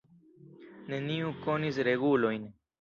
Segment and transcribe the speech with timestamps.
[0.95, 2.53] Neniu konis regulojn.